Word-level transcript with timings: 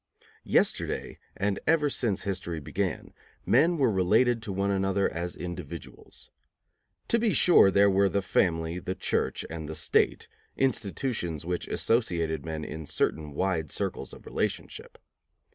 Yesterday, 0.49 1.19
and 1.37 1.59
ever 1.67 1.87
since 1.87 2.21
history 2.23 2.59
began, 2.59 3.13
men 3.45 3.77
were 3.77 3.91
related 3.91 4.41
to 4.41 4.51
one 4.51 4.71
another 4.71 5.07
as 5.07 5.35
individuals. 5.35 6.31
To 7.09 7.19
be 7.19 7.33
sure 7.33 7.69
there 7.69 7.87
were 7.87 8.09
the 8.09 8.23
family, 8.23 8.79
the 8.79 8.95
Church, 8.95 9.45
and 9.47 9.69
the 9.69 9.75
State, 9.75 10.27
institutions 10.57 11.45
which 11.45 11.67
associated 11.67 12.43
men 12.43 12.63
in 12.65 12.87
certain 12.87 13.33
wide 13.35 13.69
circles 13.69 14.11
of 14.11 14.25
relationship. 14.25 14.97